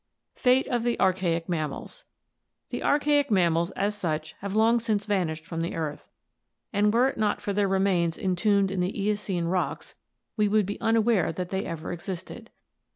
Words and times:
Fate 0.33 0.65
of 0.67 0.81
the 0.81 0.99
Archaic 0.99 1.47
Mammals.— 1.47 2.05
The 2.71 2.81
archaic 2.83 3.29
mammals 3.29 3.69
as 3.75 3.93
such 3.93 4.33
have 4.39 4.55
long 4.55 4.79
since 4.79 5.05
vanished 5.05 5.45
from 5.45 5.61
the 5.61 5.75
earth, 5.75 6.07
and 6.73 6.91
were 6.91 7.09
it 7.09 7.19
not 7.19 7.39
for 7.39 7.53
their 7.53 7.67
remains 7.67 8.17
entombed 8.17 8.71
in 8.71 8.79
the 8.79 8.99
Eocene 8.99 9.45
rocks 9.45 9.93
we 10.35 10.47
would 10.47 10.65
be 10.65 10.81
unaware 10.81 11.31
that 11.31 11.49
they 11.49 11.65
ever 11.65 11.91
existed. 11.91 12.49